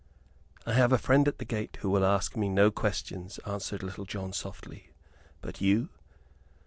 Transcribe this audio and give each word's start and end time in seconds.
"I 0.65 0.73
have 0.73 0.91
a 0.91 0.97
friend 0.97 1.27
at 1.27 1.37
the 1.37 1.45
gate 1.45 1.77
who 1.81 1.89
will 1.91 2.03
ask 2.03 2.35
me 2.35 2.49
no 2.49 2.71
questions," 2.71 3.37
answered 3.45 3.83
Little 3.83 4.05
John, 4.05 4.33
softly. 4.33 4.89
"But 5.41 5.61
you?" 5.61 5.89